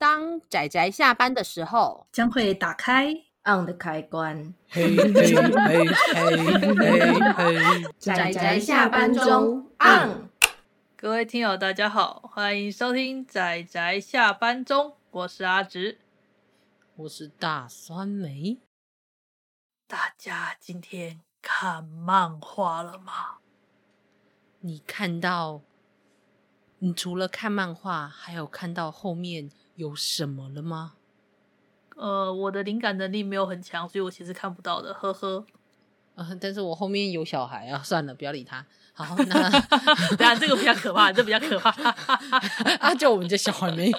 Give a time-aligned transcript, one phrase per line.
[0.00, 3.12] 当仔仔下班的时候，将会打开
[3.44, 4.54] on 的开关。
[4.66, 5.86] 嘿嘿嘿嘿
[6.74, 10.30] 嘿嘿， 仔仔下班中 on。
[10.96, 15.98] 各位听友，大家好，欢迎收听仔仔下班中，我是阿直，
[16.96, 18.56] 我是大酸梅。
[19.86, 23.40] 大家今天看漫画了吗？
[24.60, 25.60] 你看到？
[26.78, 30.92] 你除了看漫画，还有看到后面有什么了吗？
[31.96, 35.46] 呃，我的灵感能力没有很强，所以我其实看不到的，呵呵。
[36.16, 38.64] 呃，但是我后面有小孩啊，算了，不要理他。
[38.92, 39.50] 好， 那
[40.18, 41.70] 当然这个比较可怕，这比较可怕。
[42.78, 43.90] 啊，就我们家小孩没，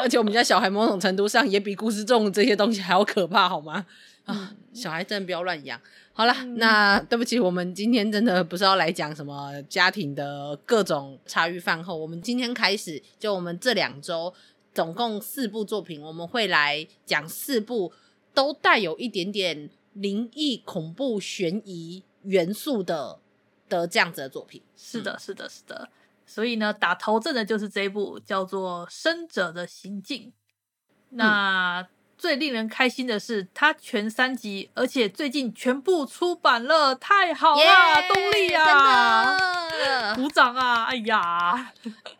[0.00, 3.84] 而且我们家小孩某种程度上也比故事中这些东西还要可怕，好吗？
[4.24, 5.80] 啊，小孩真的不要乱养。
[6.12, 11.96] 好了，嗯、那对不起，我们今天真的不是要来讲什么家庭的各种茶余饭后。
[11.96, 14.32] 我们今天开始，就我们这两周
[14.74, 17.92] 总共四部作品，我们会来讲四部
[18.34, 23.20] 都带有一点点灵异、恐怖、悬疑元素的
[23.68, 24.60] 的这样子的作品。
[24.76, 25.88] 是的，是的，是的。
[26.26, 30.22] 所以呢，打头阵的就是这一部叫做《生者的行径》。
[31.10, 31.80] 那。
[31.80, 31.86] 嗯
[32.24, 37.62] 最令人开心的是，它全三集，而且最近全部出版了，太好了
[38.08, 39.36] 动力啊，
[40.16, 40.84] 鼓掌啊！
[40.84, 41.70] 哎呀，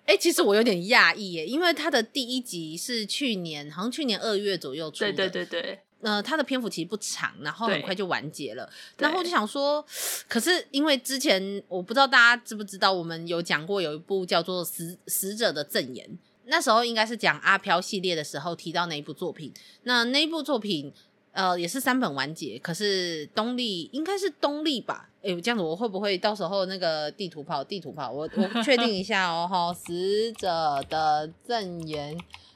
[0.04, 5.12] 哎、欸，其实我有点讶异耶，因为它的第一集是去年，好像去年二月左右出的。
[5.14, 5.80] 对对对对。
[6.02, 8.68] 呃，它的篇幅其实不长，然后很快就完结了。
[8.98, 9.82] 然后我就想说，
[10.28, 16.06] 可是因为之前我不知道大家知不知道，我们有讲过有一部叫做《死死者的赠言》。
[16.46, 19.52] 那时候应该是讲阿飘系列的时候提到那一部作品，
[19.84, 20.92] 那那一部作品
[21.32, 25.08] 呃也是三本完结，可是东立应该是东立吧？
[25.22, 28.10] 哎、欸，这样子我会不会到时候那个地图炮地图炮？
[28.10, 32.14] 我我 确定一下哦哈，死者的证言，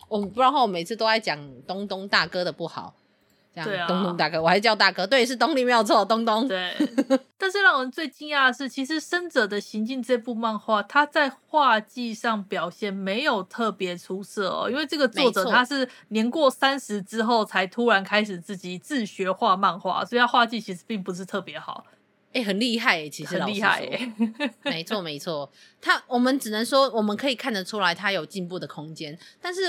[0.09, 2.95] 我不然后我每次都在讲东东大哥的不好。
[3.55, 6.47] 对啊，东东大哥，我还叫大哥，对，是东立没有错，东东。
[6.47, 6.73] 对，
[7.37, 21.85] 但是让我们最惊讶的是，其实《生者的行径》这部漫画，它在画技上表现没有特别出色哦，因为这个作者他是年过三十之后才突然开始自己自学画漫画，所以他画技其实并不是特别好。
[22.33, 24.13] 哎、欸，很厉害哎，其实很厉害哎，
[24.63, 25.51] 没错没错，
[25.81, 29.63] 他我们只能说我们可以看得出来他有进步的空间，但是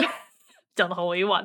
[0.75, 1.43] 讲的好委婉。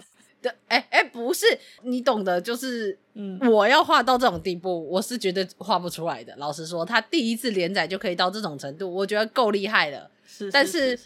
[0.69, 1.47] 哎哎、欸欸，不是
[1.83, 6.35] 你懂的，就是嗯，我要画到这种地步，我是绝对画不出来的。
[6.37, 10.11] 老实说，他第一次连载就可以到这种程度，我觉得够厉害了。
[10.27, 10.99] 是，是，但是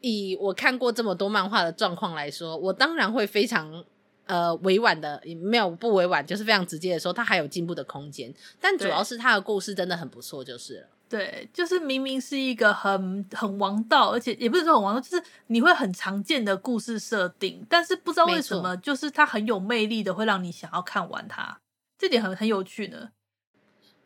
[0.00, 3.84] 以我看过这么多漫画的状况来说，我当然会非常
[4.26, 8.32] 呃委婉的，没有不委婉，就是非常直接的说，他还有进步的空间。
[8.60, 10.86] 但主要是他的故事真的很不错，就是了。
[11.08, 21.60] 对，就是明明是一个很很王道，而且也不是说很王道，就是你会很常见的故事设定，但是不知道为什么，就是它很有魅力的，会让你想要看完它，
[21.96, 23.10] 这点很很有趣呢。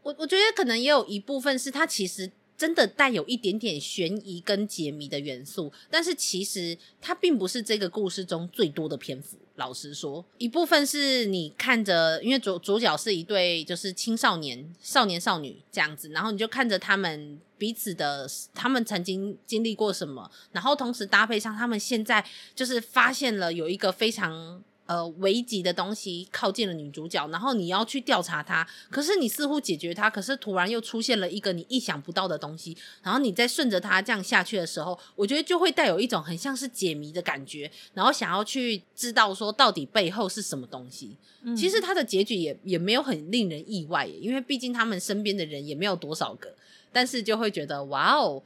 [0.02, 2.32] 我我觉得可能也有一部分是它其实。
[2.60, 9.38] 真的带有一点点悬疑跟解谜的元素，但是其实它并不是这个故事中最多的篇幅。
[9.54, 22.22] 老实说，一部分是你看着，因为主主角是一对就是青少年少年少女这样子，然后你就看着他们彼此的，他们曾经经历过什么，然后同时搭配上他们现在
[22.54, 24.62] 就是发现了有一个非常。
[24.90, 41.16] 呃，危急的东西靠近了女主角，然后你要去调查它，可是你似乎解决它，可是突然又出现了一个你意想不到的东西，然后你再顺着它这样下去的时候，我觉得就会带有一种很像是解谜的感觉，然后想要去知道说到底背后是什么东西。
[41.42, 46.52] 嗯、其实它的结局也也没有很令人意外耶，因为毕竟他们身边的人也没有多少个，
[46.90, 48.42] 但是就会觉得哇哦，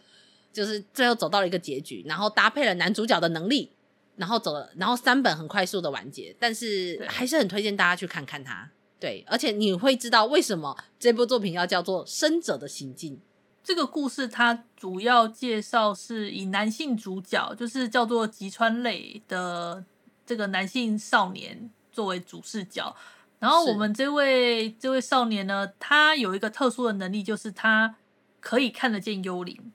[0.52, 3.70] 就是最后走到了一个结局，然后搭配了男主角的能力。
[4.16, 8.70] 然后走了，然后三本很快速的完结，但是还是很推荐大家去看看它。
[9.00, 13.16] 对，而且你会知道为什么这部作品要叫做《生者的行径》。
[13.62, 19.84] 这个故事它主要介绍是以男性主角，就是叫做吉川类的
[20.24, 22.94] 这个男性少年作为主视角。
[23.40, 27.96] 然后我们这位这位少年呢，他有一个特殊的能力，就是他
[28.40, 29.72] 可以看得见幽灵。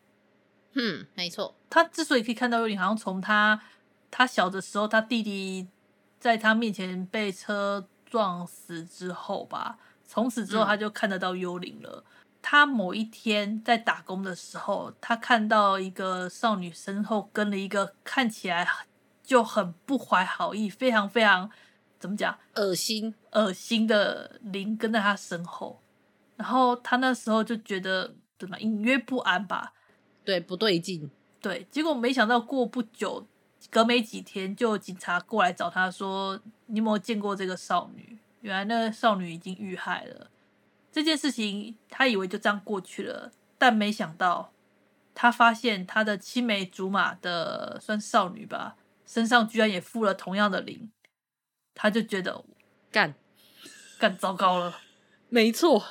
[0.74, 1.56] 嗯，没错。
[1.70, 3.62] 他之所以可以看到幽灵，好像从他。
[4.12, 5.68] 他小的时候，他弟弟
[6.20, 12.04] 在他面前被车撞死之后吧，从此之后他就看得到幽灵了。
[12.06, 12.14] 嗯。
[12.42, 18.66] 他某一天在打工的时候，他看到一个少女身后跟了一个看起来
[19.22, 21.52] 就很不怀好意、非常非常
[22.00, 25.82] 怎么讲恶心、恶心的灵跟在他身后，
[26.38, 29.74] 然后他那时候就觉得怎么隐约不安吧？
[30.24, 31.12] 对，不对劲。
[31.42, 33.28] 对，结果没想到过不久。
[33.70, 40.32] 隔没几天，就警察过来找他说：“你有没有见过这个少女？”原来那个少女已经遇害了。
[40.92, 44.52] 这件事情他以为就这样过去了，但没想到
[45.14, 50.90] 他发现他的青梅竹马的算少女吧，身上居然也附了同样的灵，
[51.76, 52.44] 他就觉得
[52.90, 53.14] 干
[54.00, 54.80] 干糟糕了，
[55.28, 55.86] 没错，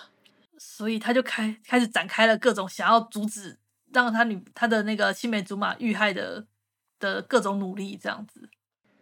[0.57, 3.59] 所以他就开开始展开了各种想要阻止
[3.93, 6.47] 让他女他的那个青梅竹马遇害的
[6.99, 8.49] 的各种努力，这样子。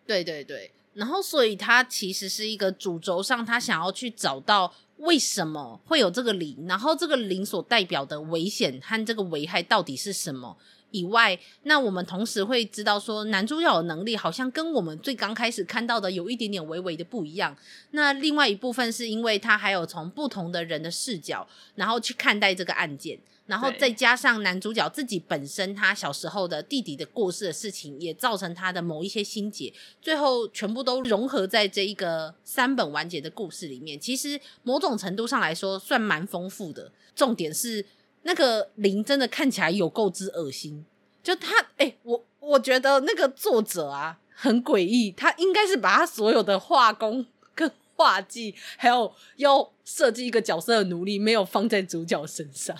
[0.06, 4.75] 对对对，然后所以他其实是一个主轴上，他想要去找到。
[4.98, 6.64] 为什么会有这个灵？
[6.66, 10.56] 然后这个灵所代表的危险和这个危害到底是什么？
[10.90, 17.54] 以外，那我们同时会知道说，男主角的能力好像跟我们最刚开始看到的有一点点微微的不一样。
[17.90, 23.19] 那另外一部分是因为他还有从不同的人的视角，然后去看待这个案件。
[23.46, 29.72] 然后再加上男主角自己本身，他小时候的弟弟的过世的事情，也造成他的某一些心结，
[30.02, 33.98] 最后全部都融合在这一个三本完结的故事里面。
[33.98, 36.90] 其实某种程度上来说，算蛮丰富的。
[37.14, 37.87] 重点是
[38.25, 40.84] 那个灵真的看起来有够之恶心，
[41.22, 52.76] 就他，哎、欸，我我觉得那个作者啊很诡异，他应该是把他所有的画工跟画技，还有要设计一个角色的努力，没有放在主角身上。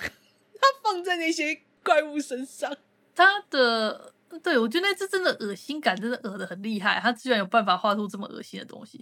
[0.83, 2.77] 放在那些怪物身上，
[3.15, 8.99] 他的对，我觉得那只真的恶心感真的恶的很厉害，他居然有办法画出这么恶心的东西。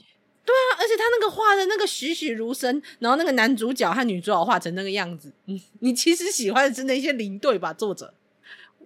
[0.46, 7.72] 对啊，而且他那个画的那个栩栩如生，然后那个男主角和女主角画成那个样子，你，你其实喜欢的是那些零队吧？
[7.72, 8.12] 作者，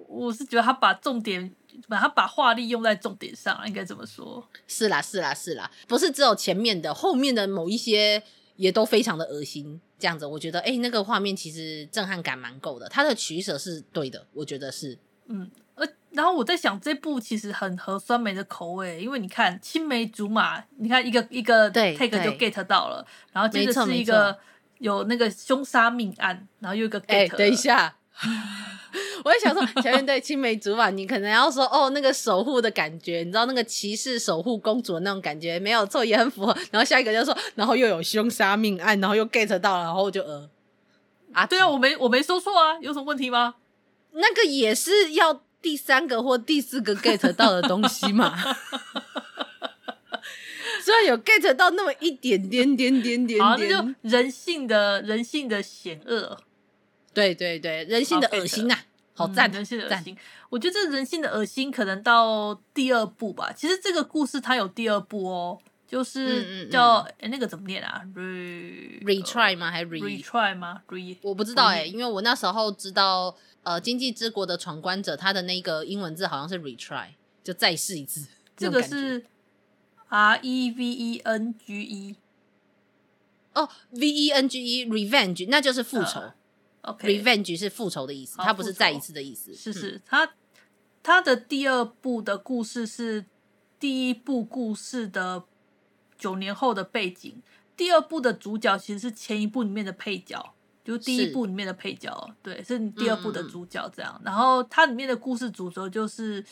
[0.07, 1.53] 我是觉得他把重点，
[1.89, 4.49] 把他把画力用在重点上，应该这么说。
[4.69, 8.23] 是啦，是啦，是啦，不是只有前面的，后面的某一些
[8.55, 9.81] 也都非常的恶心。
[9.99, 14.97] 这样子，我觉得，哎、欸，那个画面其实震撼感蛮够的，他的取舍是对的，我觉得是，
[15.27, 24.39] 嗯，呃，然后我在想，这部其实很合酸梅的口味，因为你看青梅竹马，你看一个一个 take 就 get 到了，然后接着是一个
[24.79, 27.97] 有那个凶杀命案，然后又一个 get，等一下。
[29.25, 36.57] 我也想说，前面对青梅竹马，你可能要说哦，那个守护的感觉，你知道那个骑士守护公主的那种感觉，没有错，也很符合。
[36.71, 40.49] 然后下一个就说，然后又有凶杀命案，然后又 get 到了，然后就呃
[41.33, 43.57] 啊，对啊，我没我没说错啊，有什么问题吗？
[44.13, 48.37] 那个也是要第三个或第四个 get 到的东西嘛。
[50.83, 56.39] 虽然有 get 到那么一点点点点点点，好，那就人性的人性的险恶。
[57.13, 58.85] 对对对，人性的恶心呐、啊，
[59.19, 59.53] 好赞、嗯！
[59.53, 60.17] 人性的恶心，
[60.49, 63.53] 我觉得这人性的恶心可能到第二部吧。
[63.53, 69.71] 其实这个故事它有第二部哦，就是叫哎、嗯嗯嗯、那个怎么念啊？re retry 吗？
[69.71, 73.35] 还是 re retry 吗？re 我不知道哎、欸，因为我那时候知道
[73.65, 77.09] 呃，经济之国的闯关者他的那个英文字好像是 retry，
[77.43, 78.27] 就再试一次。
[78.57, 79.25] 这个是
[80.09, 82.17] r e v e n g e
[83.55, 86.33] 哦，v e n g e revenge，那就是复仇。
[87.01, 89.55] Revenge 是复仇的意思，它不是再一次的意思。
[89.55, 90.33] 是是，它
[91.03, 93.27] 它的第二部的故事是
[93.79, 95.45] 第一部故事的
[96.17, 97.43] 九年后的背景，
[97.77, 100.55] 第二部的主角其实是前一部里面的配角，
[100.85, 104.15] 就是第一部里面的配角，对，是第二部的主角这样。
[104.21, 106.45] 嗯、然后它里面的故事主轴就是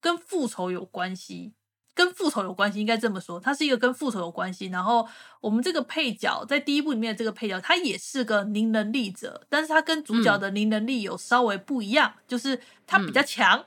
[0.00, 1.52] 跟复仇有关系。
[1.94, 4.66] 跟复仇有关系，应该这么说，他是一个跟复仇有关系。
[4.66, 5.06] 然后
[5.40, 13.64] 我们这个配角在第一部里面的这个配角，他也是个灵能力者，但是他跟主角的灵能力有稍微不一样，嗯、就是他比较强。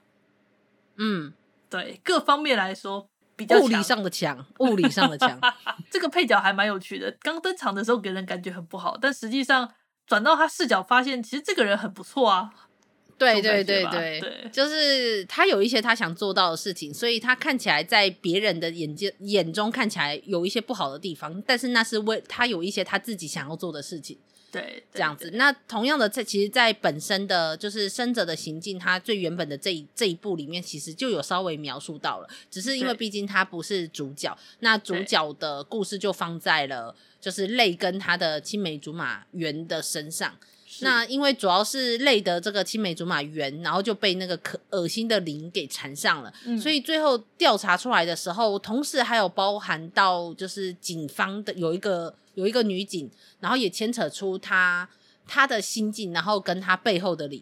[0.97, 1.33] 嗯，
[1.69, 5.39] 对，各方面来说比较强，物理上的强，物理上的强。
[5.89, 9.71] 这个配角还蛮有趣的，刚登场的时候给人感觉很不好，但实际上
[10.05, 12.51] 转到他视角发现，其实这个人很不错啊。
[13.17, 24.17] 对对对对，对，就是他有一些他想做到的事情，所以他看起来在别人的眼睛眼中看起来有一些不好的地方，但是那是为他有一些他自己想要做的事情。
[24.49, 25.31] 对，这样子。
[25.33, 40.37] 那同样的，在其实，在本身的就是生者的行径，他最原本的这一这一步里面，其实就有稍微描述到了，只是因为毕竟他不是主角，那主角的故事就放在了就是泪跟他的青梅竹马圆的身上。
[40.81, 54.87] 那因为主要是累的这个青梅竹马缘，然后就被那个可恶心的灵给缠上了，嗯，所以最后调查出来的时候，同时还有包含到就是警方的有一个有一个女警，然后也牵扯出她
[55.27, 57.41] 她的心境，然后跟她背后的灵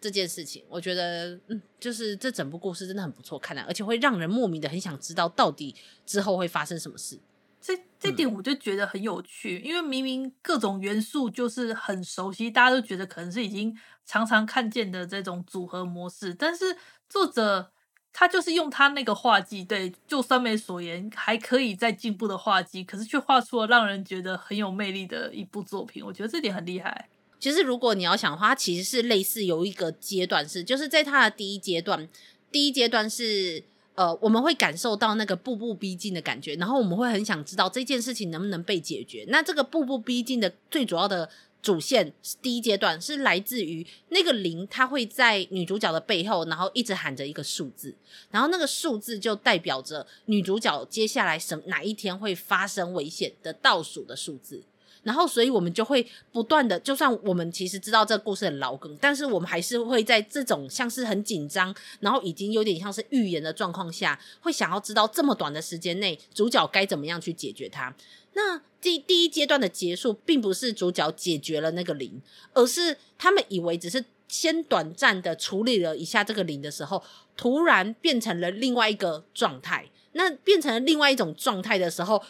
[0.00, 5.74] 这件事情，我觉得嗯，就是这整部故事真的很不错看的，而且会让人莫名的很想知道到底
[6.04, 7.18] 之后会发生什么事。
[7.62, 16.76] 这这点我就觉得很有趣，嗯，因为明明各种元素就是很熟悉，大家都觉得可能是已经常常看见的这种组合模式，但是
[17.08, 17.70] 作者
[18.12, 26.04] 他就是用他那个画技，对，就酸梅所言，还可以再进步的画技，可是却画出了让人觉得很有魅力的一部作品。
[26.04, 27.08] 我觉得这点很厉害。
[27.38, 32.08] 其实如果你要想的话，它其实是类似有一个阶段是，就是在它的第一阶段，
[32.50, 39.24] 第一阶段是呃，我们会感受到那个步步逼近的感觉，然后我们会很想知道这件事情能不能被解决。
[39.28, 41.28] 那这个步步逼近的最主要的。
[41.62, 47.94] 主线第一阶段是来自于那个零，它会在女主角的背后，然后一直喊着一个数字，
[48.32, 54.64] 然后那个数字就代表着女主角接下来什哪一天会发生危险的倒数的数字。
[55.02, 67.94] 然后，所以我们就会不断的，就算我们其实知道这个故事很老梗，但是我们还是会在这种像是很紧张，然后已经有点像是预言的状况下，会想要知道这么短的时间内主角该怎么样去解决它。
[68.34, 72.22] 那第第一阶段的结束，并不是主角解决了那个零，
[72.54, 77.02] 而是他们以为只是先短暂的处理了一下这个零的时候，
[77.36, 79.88] 突然变成了另外一个状态。
[80.14, 82.22] 那变成另外一种状态的时候，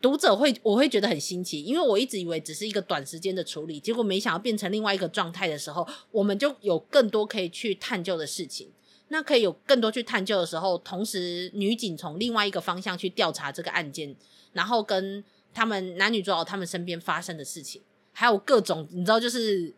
[0.00, 8.70] 读者会我会觉得很新奇，因为我一直以为只是一个短时间的处理，结果没想到变成另外一个状态的时候，我们就有更多可以去探究的事情。
[9.08, 14.14] 那可以有更多去探究的时候，同时女警从另外一个方向去调查这个案件，
[14.52, 15.24] 然后跟。
[15.54, 17.80] 他们男女主角他们身边发生的事情，
[18.12, 19.72] 还有各种你知道，就是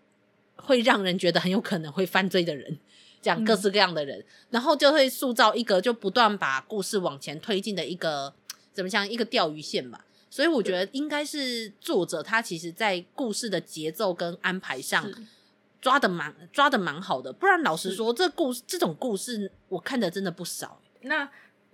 [0.57, 2.77] 会让人觉得很有可能会犯罪的人，
[3.23, 8.35] 这样各式各样的人，嗯、然后就会塑造一个就不断把故事往前推进的一个
[8.73, 10.05] 怎么讲一个钓鱼线吧。
[10.31, 15.11] 所以我觉得应该是作者他其实在故事的节奏跟安排上
[15.81, 17.33] 抓的蛮抓的蛮好的。
[17.33, 20.81] 不然老实说，这故事这种故事我看的真的不少。
[21.03, 21.29] 那。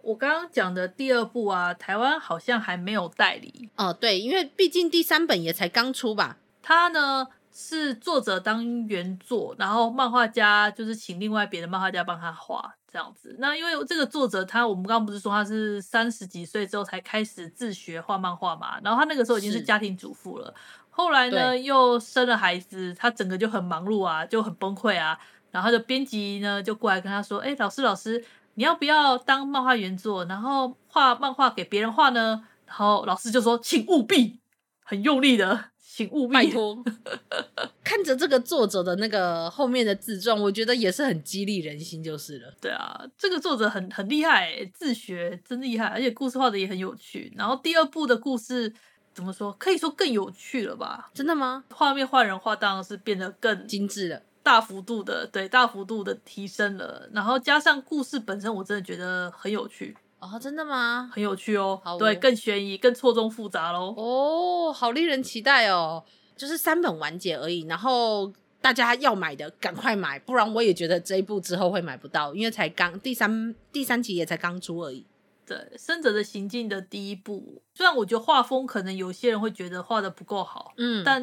[0.07, 3.91] 我刚刚讲的第二部啊，台湾好像还没有代理哦。
[3.91, 6.37] 对，因为毕竟第三本也才刚出吧。
[6.61, 13.35] 他呢是作者当原作，然后漫画家就是请另外别的漫画家帮他画这样子。
[13.41, 18.79] 那因为这个作者他，我们刚刚不是说他是三十几岁之后才开始自学画漫画嘛？
[18.85, 20.55] 然后他那个时候已经是家庭主妇了，
[20.91, 25.19] 后来呢又生了孩子，他整个就很忙碌啊，就很崩溃啊。
[25.51, 28.25] 然后他的编辑呢就过来跟他说：“哎，老师，老师。”
[28.57, 32.41] 你要不要当漫画原作，然后画漫画给别人画呢？
[32.67, 34.39] 然后老师就说：“请务必，
[34.85, 36.85] 很用力的，请务必。”拜托。
[37.83, 42.53] 看着这个作者的那个后面的自传，我觉得也是很激励人心，就是了。
[42.61, 47.33] 对啊，这个作者很很厉害，自学真厉害，而且故事画的也很有趣。
[47.37, 48.73] 然后第二部的故事
[49.13, 49.53] 怎么说？
[49.53, 51.11] 可以说更有趣了吧？
[51.15, 51.65] 真的吗？
[51.71, 54.23] 画面画人画当然是变得更精致了。
[54.43, 59.97] 大幅度的，对，大幅度的提升了，然后加上故事本身，我真的觉得很有趣
[60.33, 61.11] 哦，真的吗？
[61.13, 66.03] 很有趣哦，哦，对，更悬疑，更错综复杂喽，哦，好令人期待哦，
[66.37, 75.05] 就是三本完结而已，然后大家要买的赶快买，不然我也觉得这一部之后会买不到，因为才刚第三第三集也才刚出而已。
[75.47, 81.23] 对，生者的行进的第一部，虽然我觉得画风可能有些人会觉得画的不够好，嗯，但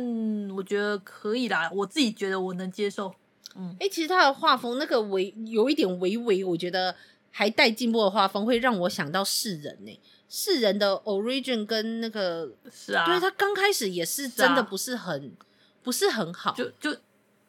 [0.56, 3.12] 我觉得可以啦，我自己觉得我能接受，
[3.56, 6.96] 嗯，哎、欸，其实他的画风那个微有一点微微，我觉得
[7.32, 15.34] 还带进步的画风，会让我想到世人呢、欸，世人的 origin 跟那个是啊，对他刚开始也是真的不是很
[15.82, 16.94] 不是很好，就就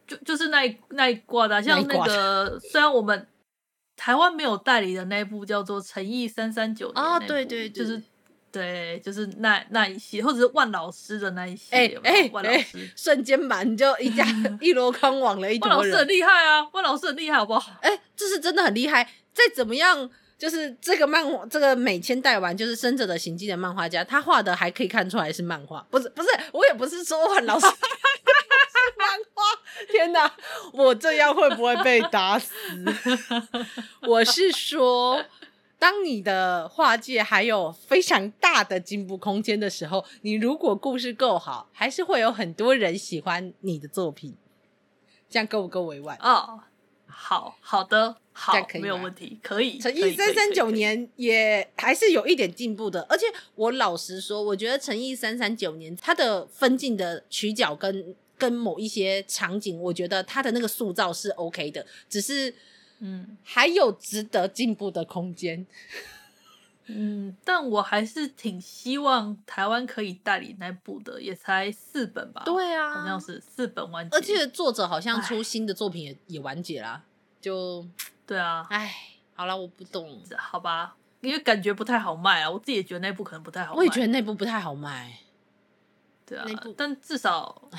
[0.07, 3.27] 就就是那一那一挂的，像那个虽然我们。
[3.95, 8.03] 台湾没有代理的那一部叫做《诚意三三九》啊，对对，就是
[8.51, 12.91] 对，就是那那一系，或者是万老师的那一系，哎哎，万老师。
[12.97, 14.27] 瞬间满就一家
[14.61, 17.79] 一箩筐网了一万老师很厉害啊，万老师很厉害，好不好？
[17.81, 19.05] 哎，这是真的很厉害。
[19.33, 27.67] 再怎么样，就是这个漫画，这个美千代完就是《生者的行迹》的漫画家，他画的还可以看出来是漫画，不是不是，我也不是说很老师。
[28.99, 29.43] 漫画，
[29.91, 30.31] 天哪！
[30.73, 32.53] 我这样会不会被打死？
[34.07, 35.25] 我是说，
[35.79, 44.37] 当你的画界还有非常大的进步空间的时候，你如果故事够好，还是会有很多人喜欢你的作品。
[45.31, 46.17] 这样够不够委婉？
[46.21, 46.61] 哦，
[47.13, 49.79] 好好的，好，没有问题，可以。
[49.79, 58.15] 陈奕三三九年也还是有一点进步的，而且我老实说，我觉得陈奕三三九年他的分镜的取角跟。
[58.39, 62.53] 跟某一些场景，我觉得他的那个塑造是 OK 的，只是，
[62.99, 65.65] 嗯，还有值得进步的空间。
[66.95, 72.43] 嗯，但我还是挺希望台湾可以代理那部的，也才四本吧？
[72.45, 77.03] 对啊，好像是四本完结，而且作者好像出新的作品也也完结啦。
[77.41, 77.87] 就
[78.27, 78.95] 对啊，哎，
[79.35, 85.19] 好了，我不懂，好吧，因为感觉不太好卖啊，我自己也觉得那部可能不太好卖，我也觉得那部不太好卖，
[86.27, 87.79] 对啊，那部但至少，哎。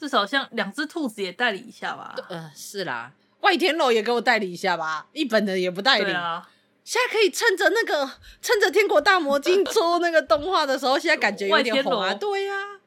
[0.00, 2.16] 至少像两只兔子也代理一下吧。
[2.30, 5.06] 呃，是啦，外天楼也给我代理一下吧。
[5.12, 6.04] 一本的也不代理。
[6.04, 6.48] 对啊，
[6.90, 8.10] 现在可以趁着那个
[8.42, 12.12] 趁着《天国大魔境》做那个动画的时候，现在感觉有点红啊。
[12.14, 12.80] 对呀、啊，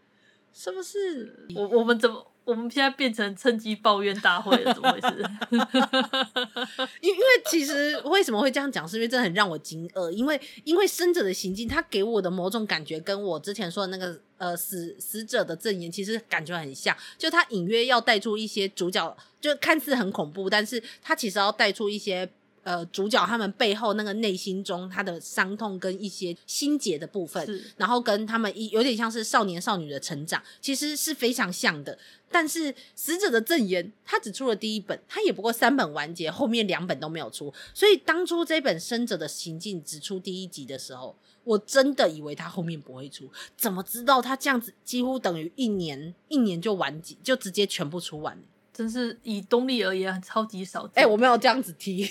[0.54, 1.48] 是不是？
[1.56, 2.28] 我我们怎么？
[2.44, 5.24] 我们现在变成趁机抱怨大会了，怎么回事？
[7.00, 10.10] 因因为其实为什么会这样讲，是因为真的很让我惊愕。
[10.10, 16.94] 因为因为生者的行径，他给我的某种感觉，跟我之前说的那个呃死死者的证言，其实感觉很像。
[17.18, 22.30] 就他隐约要带出一些主角，就看似很恐怖，但是他其实要带出一些。
[22.64, 27.46] 呃，主角他们背后那个内心中他的伤痛跟一些心结的部分，
[27.78, 31.98] 然后跟他们一有点像是少年少女的成长，其实是非常像的。
[32.32, 37.54] 但是死者的证言，他只出了第一本，他也不过三本完结，后面两本都没有出。
[37.74, 43.30] 所以当初这本生者的行径只出第一集的时候，我真的以为他后面不会出。
[43.56, 48.42] 怎么知道他这样子几乎等于一年，一年就完结，就直接全部出完。
[48.74, 50.92] 真是以东立而言，超级少见。
[50.96, 52.10] 哎、欸，我没有这样子提。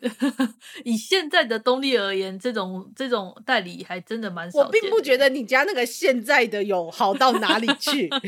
[0.84, 4.60] 以现在的东立而言，这种这种代理还真的蛮少。
[4.60, 8.08] 我并不觉得你家那个现在的有好到哪里去。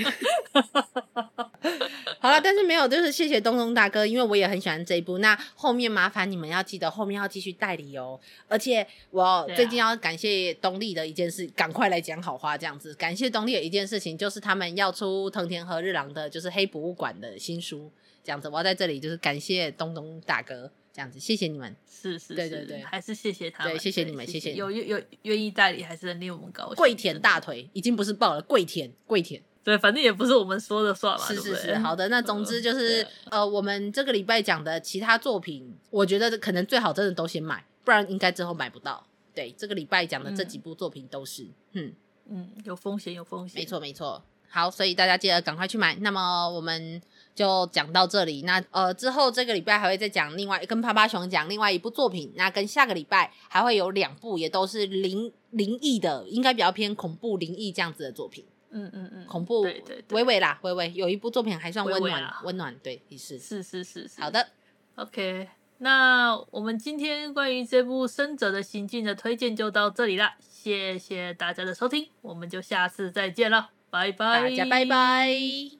[2.18, 5.18] 好了，但是没有，就是谢谢东东大哥，因为我也很喜欢这一部。
[5.18, 8.18] 那后面麻烦你们要记得后面要继续代理哦。
[8.48, 12.92] 而且我最近要感谢东立的一件事，赶、啊、快来讲好话，这样子。
[12.94, 17.90] 感谢东立的一件事情，就是他们要出藤田和日郎的，就是黑博物馆的新书，
[18.24, 18.48] 这样子。
[18.48, 20.70] 我要在这里就是感谢东东大哥。
[20.92, 21.74] 这样子，谢谢你们。
[21.86, 23.72] 是是，是，对对对，还是谢谢他们。
[23.72, 24.56] 对，谢谢你们，谢谢，谢谢。
[24.56, 26.74] 有有愿意代理，还是令我们高兴。
[26.76, 29.42] 跪舔大腿，已经不是抱了，跪舔跪舔。
[29.62, 31.26] 对，反正也不是我们说的算嘛。
[31.26, 32.08] 是是是，好的。
[32.08, 39.06] 那总之就是，呃，我们这个礼拜讲的其他作品，我觉得可能最好真的都先买，不然应该之后买不到。
[39.34, 41.92] 对，这个礼拜讲的这几部作品都是，嗯
[42.30, 43.60] 嗯，有风险，有风险。
[43.60, 44.24] 没错没错。
[44.48, 45.94] 好，所以大家记得赶快去买。
[45.96, 47.00] 那么我们。
[47.34, 58.44] 就讲到这里，那呃之后这个礼拜还会再讲另外跟趴趴熊讲另外一部作品，那跟下个礼拜还会有两部，也都是灵灵异的，应该比较偏恐怖灵异这样子的作品。
[58.72, 64.20] 嗯嗯嗯，恐怖，对对，微微啦，微微有一部作品还算温暖，温暖，对，也是是是是是。
[64.20, 64.46] 好的
[64.94, 75.79] ，OK，那我们今天关于这部《生者的行径》的推荐就到这里了，谢谢大家的收听，我们就下次再见了，拜拜，大家拜拜。